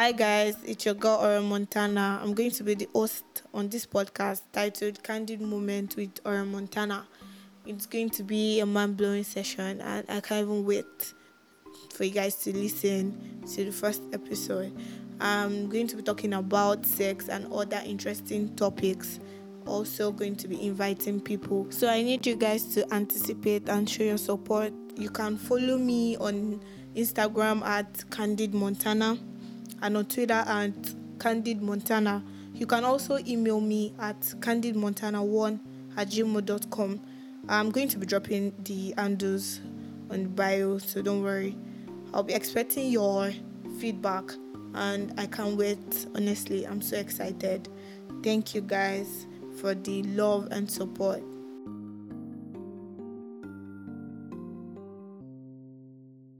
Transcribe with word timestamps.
Hi 0.00 0.12
guys, 0.12 0.56
it's 0.64 0.86
your 0.86 0.94
girl 0.94 1.18
Ore 1.20 1.42
Montana. 1.42 2.20
I'm 2.22 2.32
going 2.32 2.52
to 2.52 2.64
be 2.64 2.72
the 2.72 2.88
host 2.94 3.42
on 3.52 3.68
this 3.68 3.84
podcast 3.84 4.40
titled 4.50 5.02
Candid 5.02 5.42
Moment 5.42 5.94
with 5.94 6.20
Ore 6.24 6.46
Montana. 6.46 7.06
It's 7.66 7.84
going 7.84 8.08
to 8.08 8.22
be 8.22 8.60
a 8.60 8.64
mind 8.64 8.96
blowing 8.96 9.24
session 9.24 9.82
and 9.82 10.06
I 10.08 10.20
can't 10.22 10.46
even 10.46 10.64
wait 10.64 11.12
for 11.92 12.04
you 12.04 12.12
guys 12.12 12.36
to 12.36 12.56
listen 12.56 13.42
to 13.52 13.66
the 13.66 13.72
first 13.72 14.00
episode. 14.14 14.74
I'm 15.20 15.68
going 15.68 15.86
to 15.88 15.96
be 15.96 16.02
talking 16.02 16.32
about 16.32 16.86
sex 16.86 17.28
and 17.28 17.52
other 17.52 17.82
interesting 17.84 18.56
topics. 18.56 19.20
Also, 19.66 20.12
going 20.12 20.36
to 20.36 20.48
be 20.48 20.66
inviting 20.66 21.20
people. 21.20 21.66
So, 21.68 21.90
I 21.90 22.00
need 22.00 22.26
you 22.26 22.36
guys 22.36 22.64
to 22.72 22.90
anticipate 22.94 23.68
and 23.68 23.86
show 23.86 24.04
your 24.04 24.16
support. 24.16 24.72
You 24.96 25.10
can 25.10 25.36
follow 25.36 25.76
me 25.76 26.16
on 26.16 26.62
Instagram 26.96 27.60
at 27.66 28.10
Candid 28.10 28.54
Montana 28.54 29.18
and 29.82 29.96
on 29.96 30.04
Twitter 30.06 30.44
at 30.46 30.72
Candid 31.18 31.62
Montana. 31.62 32.24
You 32.54 32.66
can 32.66 32.84
also 32.84 33.18
email 33.26 33.60
me 33.60 33.94
at 33.98 34.20
candidmontana1 34.40 35.60
at 35.96 36.08
gmail.com. 36.08 37.00
I'm 37.48 37.70
going 37.70 37.88
to 37.88 37.98
be 37.98 38.06
dropping 38.06 38.54
the 38.64 38.94
handles 38.96 39.60
on 40.10 40.24
the 40.24 40.28
bio, 40.28 40.78
so 40.78 41.02
don't 41.02 41.22
worry. 41.22 41.56
I'll 42.12 42.22
be 42.22 42.34
expecting 42.34 42.90
your 42.90 43.32
feedback 43.78 44.32
and 44.74 45.12
I 45.18 45.26
can't 45.26 45.56
wait. 45.56 46.06
Honestly, 46.14 46.66
I'm 46.66 46.82
so 46.82 46.96
excited. 46.96 47.68
Thank 48.22 48.54
you 48.54 48.60
guys 48.60 49.26
for 49.56 49.74
the 49.74 50.02
love 50.02 50.48
and 50.50 50.70
support. 50.70 51.22